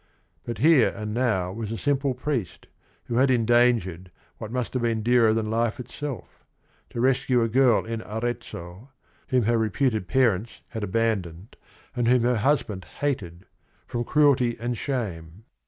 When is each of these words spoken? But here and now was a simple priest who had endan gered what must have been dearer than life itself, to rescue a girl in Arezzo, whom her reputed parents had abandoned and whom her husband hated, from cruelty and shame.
But 0.45 0.57
here 0.57 0.89
and 0.95 1.13
now 1.13 1.53
was 1.53 1.71
a 1.71 1.77
simple 1.77 2.15
priest 2.15 2.65
who 3.03 3.17
had 3.17 3.29
endan 3.29 3.79
gered 3.79 4.07
what 4.39 4.51
must 4.51 4.73
have 4.73 4.81
been 4.81 5.03
dearer 5.03 5.31
than 5.31 5.51
life 5.51 5.79
itself, 5.79 6.43
to 6.89 6.99
rescue 6.99 7.43
a 7.43 7.47
girl 7.47 7.85
in 7.85 8.01
Arezzo, 8.01 8.89
whom 9.27 9.43
her 9.43 9.59
reputed 9.59 10.07
parents 10.07 10.61
had 10.69 10.83
abandoned 10.83 11.55
and 11.95 12.07
whom 12.07 12.23
her 12.23 12.37
husband 12.37 12.85
hated, 12.85 13.45
from 13.85 14.03
cruelty 14.03 14.57
and 14.59 14.75
shame. 14.75 15.43